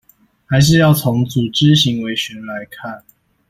[0.47, 3.03] 還是要從「組織行為學」來看